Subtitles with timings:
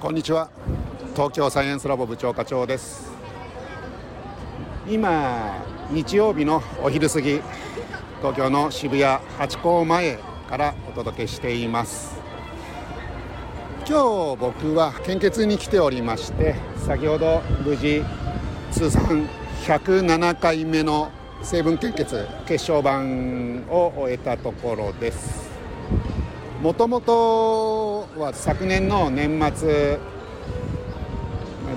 [0.00, 0.48] こんにちは。
[1.14, 3.12] 東京サイエンスラボ部長課長です。
[4.88, 7.42] 今日曜日のお昼過ぎ
[8.20, 9.04] 東京の渋谷
[9.36, 10.16] ハチ公前
[10.48, 12.18] からお届けしています。
[13.86, 18.02] 今日僕は献血に来ておりまして先ほど無事
[18.72, 19.28] 通算
[19.66, 21.10] 107回目の
[21.42, 25.50] 成分献血決勝版を終えたところです。
[26.62, 29.98] もともとは昨年の年末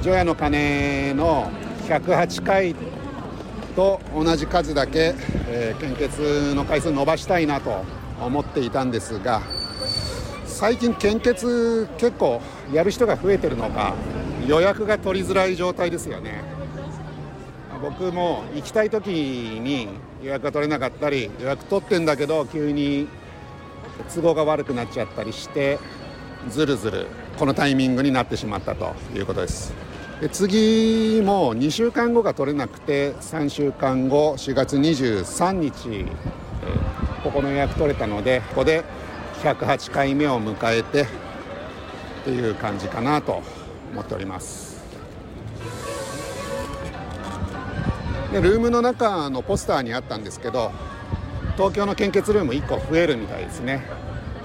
[0.01, 1.51] 除夜の鐘の
[1.87, 2.75] 108回
[3.75, 5.15] と同じ数だけ、
[5.47, 7.83] えー、献血の回数伸ばしたいなと
[8.21, 9.41] 思っていたんですが
[10.45, 13.93] 最近献血結構やる人が増えてるのか
[14.47, 16.41] 予約が取りづらい状態ですよね
[17.81, 19.89] 僕も行きたい時に
[20.21, 23.09] 予約が取れなかったり予約取ってんだけど急に
[24.13, 25.79] 都合が悪くなっちゃったりして
[26.49, 27.07] ずるずる
[27.37, 29.73] このタイミングになってしまったということです。
[30.21, 36.05] で次も2週間後が取れなくて3週間後4月23日
[37.23, 38.83] ここの予約取れたのでここで
[39.43, 41.05] 108回目を迎えてっ
[42.23, 43.41] ていう感じかなと
[43.91, 44.81] 思っております。
[48.31, 50.71] でルームの中のポスターにあったんですけど
[51.55, 53.85] 東京の献血ルーム1個増えるみたいですね。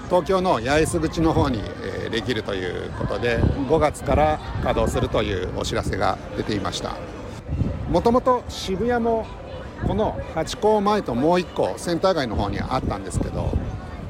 [0.09, 6.95] 東京の八重洲口の方に、えできるということで5月から稼働するというお知らせが出ていました。
[7.91, 9.27] もともと渋谷も
[9.85, 13.51] このハチ公前ともう1個センター街の方にあったんですけど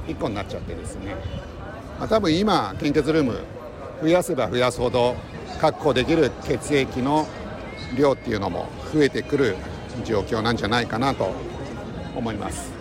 [0.08, 1.16] 1個になっちゃってですね、
[2.00, 3.39] まあ、多分今献血ルーム
[4.02, 5.16] 増やせば増やすほど
[5.59, 7.28] 確保できる血液の
[7.97, 9.56] 量っていうのも増えてくる
[10.06, 11.31] 状況なんじゃないかなと
[12.16, 12.78] 思います。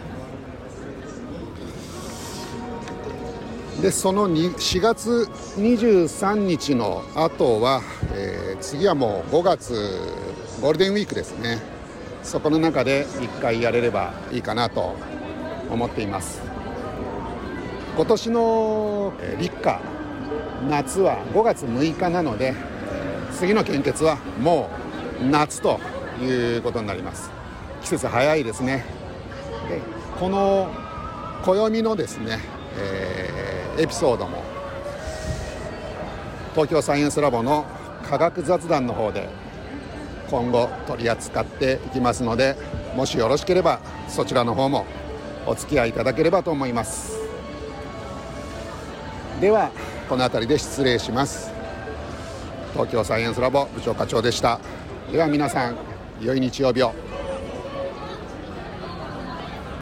[3.80, 7.80] でその4月23日の後は、
[8.12, 9.72] えー、次はもう5月
[10.60, 11.60] ゴールデンウィークですね。
[12.24, 14.96] そこの中で1回やれればいいかなと
[15.70, 16.42] 思っています。
[17.96, 19.80] 今年の立夏
[20.68, 22.54] 夏は5月6日なので
[23.32, 24.70] 次の献血はも
[25.22, 25.78] う夏と
[26.20, 27.30] いうことになります。
[27.82, 28.84] 季節早いですね。
[29.68, 29.80] で
[30.18, 30.68] この
[31.44, 32.40] 暦のですね、
[32.78, 34.42] えーエピソードも
[36.52, 37.64] 東京サイエンスラボの
[38.02, 39.28] 科学雑談の方で
[40.28, 42.56] 今後取り扱っていきますので
[42.96, 43.78] もしよろしければ
[44.08, 44.84] そちらの方も
[45.46, 47.16] お付き合いいただければと思います。
[49.40, 49.70] では
[50.08, 51.52] この辺りで失礼します。
[52.72, 54.58] 東京サイエンスラボ部長課長でした。
[55.12, 55.76] では皆さん
[56.20, 57.07] 良い日曜日を。